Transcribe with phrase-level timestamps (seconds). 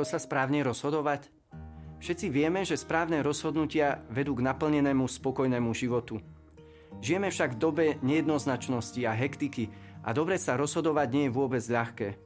[0.00, 1.28] Ako sa správne rozhodovať?
[2.00, 6.24] Všetci vieme, že správne rozhodnutia vedú k naplnenému spokojnému životu.
[7.04, 9.68] Žijeme však v dobe nejednoznačnosti a hektiky
[10.00, 12.16] a dobre sa rozhodovať nie je vôbec ľahké.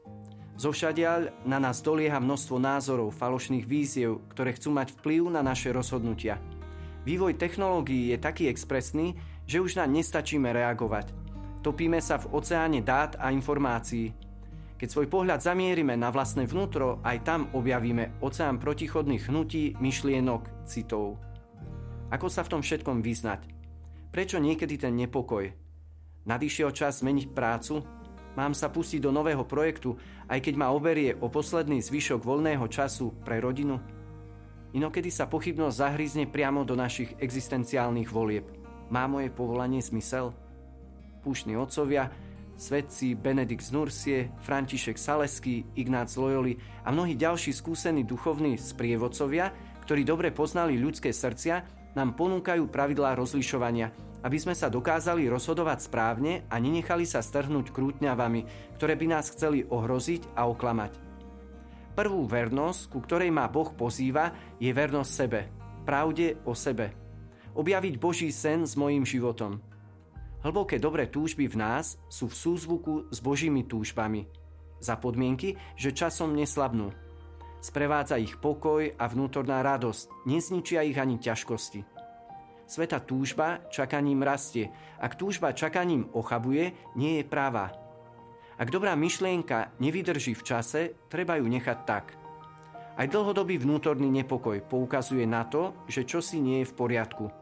[0.54, 6.38] Zovšadiaľ na nás dolieha množstvo názorov, falošných víziev, ktoré chcú mať vplyv na naše rozhodnutia.
[7.02, 9.18] Vývoj technológií je taký expresný,
[9.50, 11.10] že už na nestačíme reagovať.
[11.66, 14.14] Topíme sa v oceáne dát a informácií.
[14.84, 21.16] Keď svoj pohľad zamierime na vlastné vnútro, aj tam objavíme oceán protichodných hnutí, myšlienok, citov.
[22.12, 23.48] Ako sa v tom všetkom vyznať?
[24.12, 25.48] Prečo niekedy ten nepokoj?
[26.28, 27.80] Nadišiel čas zmeniť prácu?
[28.36, 29.96] Mám sa pustiť do nového projektu,
[30.28, 33.80] aj keď ma oberie o posledný zvyšok voľného času pre rodinu?
[34.76, 38.44] Inokedy sa pochybnosť zahrízne priamo do našich existenciálnych volieb.
[38.92, 40.36] Má moje povolanie zmysel?
[41.24, 42.12] Púšni otcovia,
[42.56, 49.50] svedci Benedikt z Nursie, František Saleský, Ignác Loyoli a mnohí ďalší skúsení duchovní sprievodcovia,
[49.84, 53.92] ktorí dobre poznali ľudské srdcia, nám ponúkajú pravidlá rozlišovania,
[54.24, 59.62] aby sme sa dokázali rozhodovať správne a nenechali sa strhnúť krútňavami, ktoré by nás chceli
[59.68, 60.92] ohroziť a oklamať.
[61.94, 65.40] Prvú vernosť, ku ktorej ma Boh pozýva, je vernosť sebe,
[65.86, 66.90] pravde o sebe.
[67.54, 69.60] Objaviť Boží sen s mojím životom–
[70.44, 74.28] Hlboké dobré túžby v nás sú v súzvuku s Božími túžbami.
[74.76, 76.92] Za podmienky, že časom neslabnú.
[77.64, 81.80] Sprevádza ich pokoj a vnútorná radosť, nezničia ich ani ťažkosti.
[82.68, 84.68] Sveta túžba čakaním rastie.
[85.00, 87.72] Ak túžba čakaním ochabuje, nie je práva.
[88.60, 92.20] Ak dobrá myšlienka nevydrží v čase, treba ju nechať tak.
[93.00, 97.32] Aj dlhodobý vnútorný nepokoj poukazuje na to, že čosi nie je v poriadku.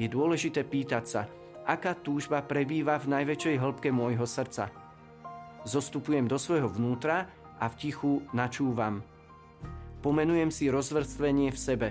[0.00, 1.22] Je dôležité pýtať sa,
[1.66, 4.70] aká túžba prebýva v najväčšej hĺbke môjho srdca.
[5.66, 7.26] Zostupujem do svojho vnútra
[7.58, 9.02] a v tichu načúvam.
[9.98, 11.88] Pomenujem si rozvrstvenie v sebe.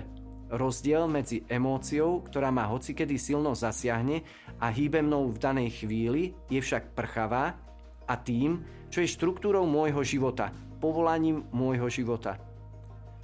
[0.48, 4.24] Rozdiel medzi emóciou, ktorá ma hocikedy silno zasiahne
[4.56, 7.52] a hýbe mnou v danej chvíli, je však prchavá
[8.08, 12.38] a tým, čo je štruktúrou môjho života, povolaním môjho života.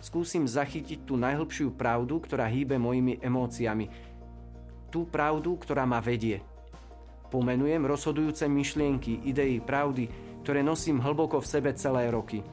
[0.02, 4.11] Skúsim zachytiť tú najhlbšiu pravdu, ktorá hýbe mojimi emóciami,
[4.92, 6.44] tú pravdu, ktorá ma vedie.
[7.32, 10.12] Pomenujem rozhodujúce myšlienky, idei, pravdy,
[10.44, 12.44] ktoré nosím hlboko v sebe celé roky.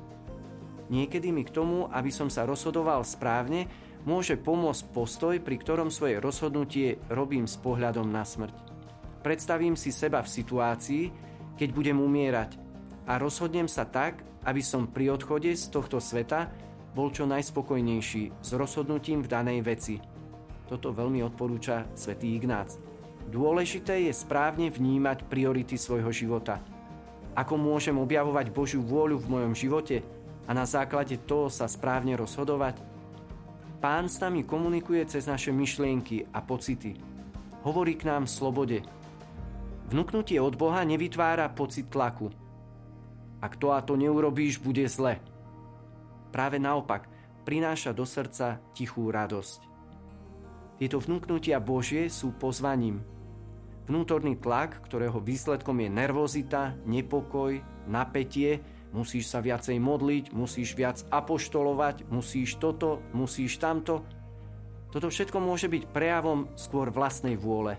[0.87, 3.67] Niekedy mi k tomu, aby som sa rozhodoval správne,
[4.07, 8.55] môže pomôcť postoj, pri ktorom svoje rozhodnutie robím s pohľadom na smrť.
[9.19, 11.03] Predstavím si seba v situácii,
[11.59, 12.55] keď budem umierať
[13.03, 16.47] a rozhodnem sa tak, aby som pri odchode z tohto sveta
[16.95, 19.95] bol čo najspokojnejší s rozhodnutím v danej veci.
[20.69, 22.77] Toto veľmi odporúča svätý Ignác.
[23.25, 26.61] Dôležité je správne vnímať priority svojho života.
[27.33, 30.05] Ako môžem objavovať Božiu vôľu v mojom živote
[30.45, 32.85] a na základe toho sa správne rozhodovať?
[33.81, 36.93] Pán s nami komunikuje cez naše myšlienky a pocity.
[37.65, 38.79] Hovorí k nám v slobode.
[39.89, 42.29] Vnúknutie od Boha nevytvára pocit tlaku.
[43.41, 45.17] Ak to a to neurobíš, bude zle.
[46.29, 47.09] Práve naopak,
[47.47, 49.68] prináša do srdca tichú radosť.
[50.79, 53.03] Tieto vnúknutia Božie sú pozvaním.
[53.91, 58.63] Vnútorný tlak, ktorého výsledkom je nervozita, nepokoj, napätie,
[58.95, 64.07] musíš sa viacej modliť, musíš viac apoštolovať, musíš toto, musíš tamto.
[64.95, 67.75] Toto všetko môže byť prejavom skôr vlastnej vôle.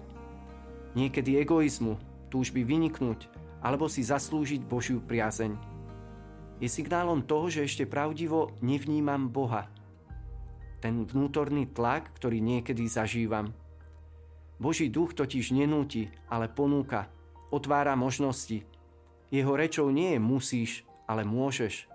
[0.92, 1.96] Niekedy egoizmu,
[2.28, 3.32] túžby vyniknúť,
[3.64, 5.56] alebo si zaslúžiť Božiu priazeň.
[6.60, 9.72] Je signálom toho, že ešte pravdivo nevnímam Boha–
[10.80, 13.52] ten vnútorný tlak, ktorý niekedy zažívam.
[14.60, 17.08] Boží duch totiž nenúti, ale ponúka,
[17.52, 18.64] otvára možnosti.
[19.32, 20.70] Jeho rečou nie je musíš,
[21.08, 21.88] ale môžeš.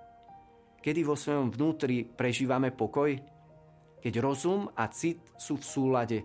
[0.81, 3.17] Kedy vo svojom vnútri prežívame pokoj?
[4.01, 6.17] Keď rozum a cit sú v súlade,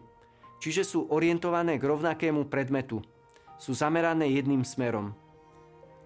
[0.60, 3.00] čiže sú orientované k rovnakému predmetu,
[3.56, 5.16] sú zamerané jedným smerom.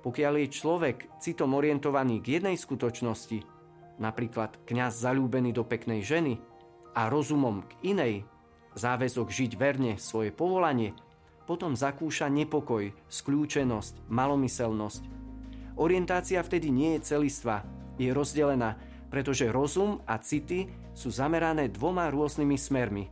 [0.02, 3.53] Pokiaľ je človek citom orientovaný k jednej skutočnosti,
[3.98, 6.40] napríklad kňaz zalúbený do peknej ženy,
[6.94, 8.14] a rozumom k inej,
[8.78, 10.94] záväzok žiť verne svoje povolanie,
[11.44, 15.02] potom zakúša nepokoj, skľúčenosť, malomyselnosť.
[15.76, 17.66] Orientácia vtedy nie je celistvá,
[17.98, 18.78] je rozdelená,
[19.10, 23.04] pretože rozum a city sú zamerané dvoma rôznymi smermi.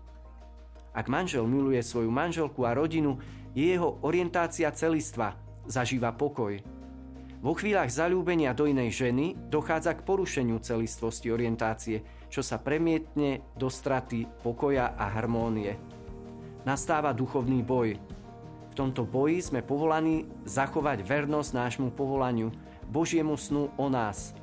[0.94, 3.18] Ak manžel miluje svoju manželku a rodinu,
[3.52, 5.36] je jeho orientácia celistva,
[5.66, 6.56] zažíva pokoj,
[7.42, 13.66] vo chvíľach zalúbenia do inej ženy dochádza k porušeniu celistvosti orientácie, čo sa premietne do
[13.66, 15.74] straty pokoja a harmónie.
[16.62, 17.98] Nastáva duchovný boj.
[18.70, 22.54] V tomto boji sme povolaní zachovať vernosť nášmu povolaniu,
[22.86, 24.38] Božiemu snu o nás.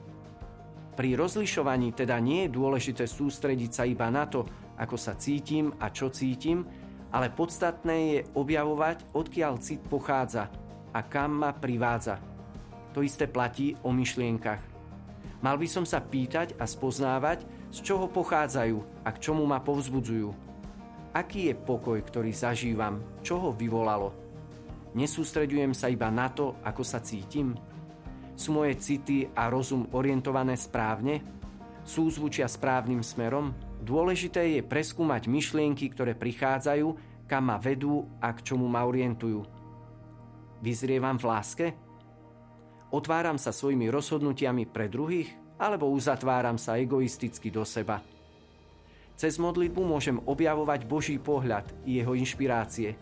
[1.00, 4.44] Pri rozlišovaní teda nie je dôležité sústrediť sa iba na to,
[4.76, 6.68] ako sa cítim a čo cítim,
[7.16, 10.52] ale podstatné je objavovať, odkiaľ cit pochádza
[10.92, 12.29] a kam ma privádza.
[12.94, 14.62] To isté platí o myšlienkach.
[15.40, 20.34] Mal by som sa pýtať a spoznávať, z čoho pochádzajú a k čomu ma povzbudzujú.
[21.16, 24.14] Aký je pokoj, ktorý zažívam, čo ho vyvolalo?
[24.94, 27.54] Nesústreďujem sa iba na to, ako sa cítim?
[28.34, 31.22] Sú moje city a rozum orientované správne?
[31.86, 33.54] Sú zvučia správnym smerom?
[33.80, 36.88] Dôležité je preskúmať myšlienky, ktoré prichádzajú,
[37.30, 39.46] kam ma vedú a k čomu ma orientujú.
[40.60, 41.66] Vyzrievam v láske?
[42.90, 45.34] Otváram sa svojimi rozhodnutiami pre druhých?
[45.60, 48.00] Alebo uzatváram sa egoisticky do seba?
[49.20, 52.96] Cez modlitbu môžem objavovať Boží pohľad i jeho inšpirácie.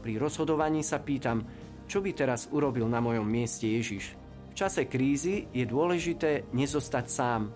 [0.00, 1.44] Pri rozhodovaní sa pýtam,
[1.84, 4.16] čo by teraz urobil na mojom mieste Ježiš.
[4.50, 7.52] V čase krízy je dôležité nezostať sám,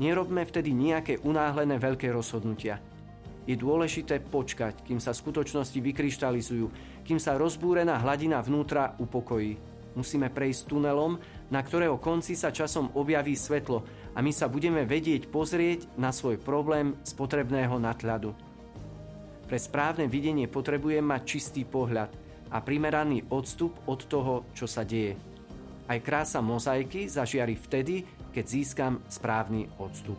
[0.00, 2.80] Nerobme vtedy nejaké unáhlené veľké rozhodnutia.
[3.44, 6.66] Je dôležité počkať, kým sa skutočnosti vykryštalizujú,
[7.04, 9.60] kým sa rozbúrená hladina vnútra upokojí.
[9.98, 11.18] Musíme prejsť tunelom,
[11.50, 13.82] na ktorého konci sa časom objaví svetlo
[14.14, 18.30] a my sa budeme vedieť pozrieť na svoj problém z potrebného nadhľadu.
[19.50, 22.14] Pre správne videnie potrebujem mať čistý pohľad
[22.54, 25.18] a primeraný odstup od toho, čo sa deje.
[25.90, 30.18] Aj krása mozaiky zažiari vtedy, keď získam správny odstup.